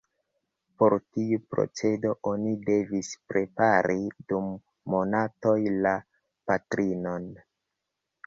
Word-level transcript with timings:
Por 0.83 0.93
tiu 1.17 1.37
procedo 1.55 2.13
oni 2.29 2.53
devis 2.69 3.11
prepari 3.33 3.99
dum 4.33 4.49
monatoj 4.95 5.59
la 5.87 5.93
patrinon. 6.53 7.29